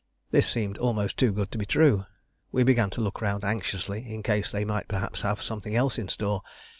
[0.31, 2.07] This seemed almost too good to be true.
[2.51, 6.09] We began to look round anxiously in case they might perhaps have something else in
[6.09, 6.41] store.